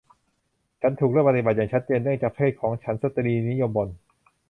[0.81, 3.89] ฉันถูกเลือกปฏิบัติอย่างชัดเจนเนื่องจากเพศของฉันสตรีนิยมบ่น